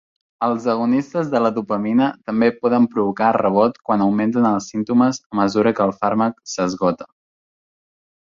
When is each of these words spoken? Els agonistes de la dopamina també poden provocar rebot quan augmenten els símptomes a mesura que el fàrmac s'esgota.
Els 0.45 0.63
agonistes 0.71 1.27
de 1.33 1.41
la 1.45 1.51
dopamina 1.57 2.07
també 2.29 2.49
poden 2.63 2.87
provocar 2.93 3.27
rebot 3.37 3.77
quan 3.91 4.05
augmenten 4.07 4.49
els 4.53 4.71
símptomes 4.73 5.21
a 5.35 5.41
mesura 5.43 5.75
que 5.81 5.87
el 5.87 5.95
fàrmac 6.01 6.43
s'esgota. 6.57 7.09